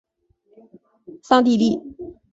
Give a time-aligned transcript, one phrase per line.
[1.21, 1.79] 桑蒂利。